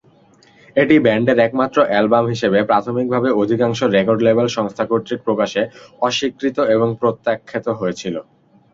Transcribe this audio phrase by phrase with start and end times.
[0.75, 5.61] এটি ব্যান্ডের একমাত্র অ্যালবাম হিসেবে প্রাথমিকভাবে অধিকাংশ রেকর্ড লেবেল সংস্থা কর্তৃক প্রকাশে
[6.01, 8.15] অস্বীকৃত এবং প্রত্যাখ্যাত হয়েছিল।